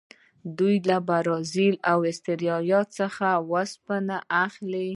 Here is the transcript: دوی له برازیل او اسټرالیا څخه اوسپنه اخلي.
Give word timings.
دوی 0.57 0.75
له 0.89 0.97
برازیل 1.09 1.75
او 1.91 1.99
اسټرالیا 2.11 2.81
څخه 2.97 3.25
اوسپنه 3.51 4.17
اخلي. 4.45 4.87